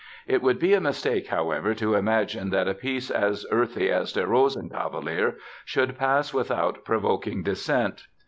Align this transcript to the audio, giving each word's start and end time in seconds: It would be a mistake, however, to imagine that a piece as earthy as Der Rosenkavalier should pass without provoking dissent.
It 0.25 0.41
would 0.41 0.57
be 0.57 0.73
a 0.73 0.81
mistake, 0.81 1.27
however, 1.27 1.75
to 1.75 1.93
imagine 1.93 2.49
that 2.49 2.67
a 2.67 2.73
piece 2.73 3.11
as 3.11 3.45
earthy 3.51 3.91
as 3.91 4.11
Der 4.11 4.25
Rosenkavalier 4.25 5.35
should 5.63 5.95
pass 5.95 6.33
without 6.33 6.83
provoking 6.83 7.43
dissent. 7.43 8.07